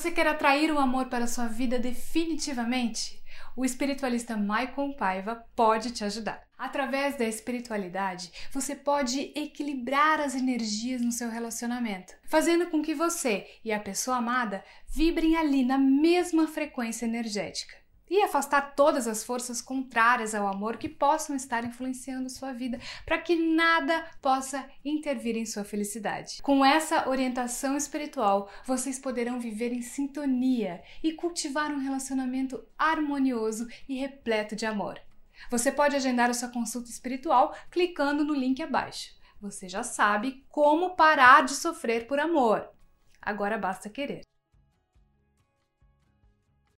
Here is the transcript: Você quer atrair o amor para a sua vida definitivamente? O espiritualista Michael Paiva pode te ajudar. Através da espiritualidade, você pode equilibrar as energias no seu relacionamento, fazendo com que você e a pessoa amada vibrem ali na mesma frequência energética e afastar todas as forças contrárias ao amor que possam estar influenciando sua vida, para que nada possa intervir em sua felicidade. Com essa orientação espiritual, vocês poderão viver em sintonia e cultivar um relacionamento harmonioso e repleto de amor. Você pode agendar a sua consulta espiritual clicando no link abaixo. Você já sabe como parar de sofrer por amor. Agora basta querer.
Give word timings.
Você 0.00 0.10
quer 0.10 0.26
atrair 0.26 0.72
o 0.72 0.78
amor 0.78 1.10
para 1.10 1.24
a 1.24 1.28
sua 1.28 1.46
vida 1.46 1.78
definitivamente? 1.78 3.22
O 3.54 3.66
espiritualista 3.66 4.34
Michael 4.34 4.94
Paiva 4.96 5.44
pode 5.54 5.90
te 5.90 6.02
ajudar. 6.02 6.42
Através 6.56 7.18
da 7.18 7.26
espiritualidade, 7.26 8.32
você 8.50 8.74
pode 8.74 9.30
equilibrar 9.36 10.18
as 10.18 10.34
energias 10.34 11.02
no 11.02 11.12
seu 11.12 11.28
relacionamento, 11.28 12.14
fazendo 12.24 12.68
com 12.70 12.80
que 12.80 12.94
você 12.94 13.46
e 13.62 13.70
a 13.70 13.78
pessoa 13.78 14.16
amada 14.16 14.64
vibrem 14.88 15.36
ali 15.36 15.66
na 15.66 15.76
mesma 15.76 16.48
frequência 16.48 17.04
energética 17.04 17.76
e 18.10 18.22
afastar 18.22 18.74
todas 18.74 19.06
as 19.06 19.22
forças 19.22 19.62
contrárias 19.62 20.34
ao 20.34 20.48
amor 20.48 20.76
que 20.76 20.88
possam 20.88 21.36
estar 21.36 21.64
influenciando 21.64 22.28
sua 22.28 22.52
vida, 22.52 22.80
para 23.06 23.18
que 23.18 23.36
nada 23.36 24.04
possa 24.20 24.68
intervir 24.84 25.36
em 25.36 25.46
sua 25.46 25.62
felicidade. 25.62 26.42
Com 26.42 26.64
essa 26.64 27.08
orientação 27.08 27.76
espiritual, 27.76 28.50
vocês 28.66 28.98
poderão 28.98 29.38
viver 29.38 29.72
em 29.72 29.80
sintonia 29.80 30.82
e 31.02 31.12
cultivar 31.12 31.70
um 31.70 31.78
relacionamento 31.78 32.62
harmonioso 32.76 33.68
e 33.88 33.98
repleto 33.98 34.56
de 34.56 34.66
amor. 34.66 35.00
Você 35.50 35.70
pode 35.70 35.96
agendar 35.96 36.28
a 36.28 36.34
sua 36.34 36.48
consulta 36.48 36.90
espiritual 36.90 37.54
clicando 37.70 38.24
no 38.24 38.34
link 38.34 38.60
abaixo. 38.62 39.14
Você 39.40 39.68
já 39.68 39.82
sabe 39.82 40.44
como 40.50 40.96
parar 40.96 41.44
de 41.44 41.54
sofrer 41.54 42.06
por 42.06 42.18
amor. 42.18 42.68
Agora 43.22 43.56
basta 43.56 43.88
querer. 43.88 44.29